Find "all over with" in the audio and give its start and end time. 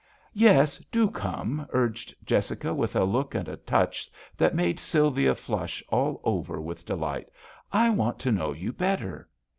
5.89-6.87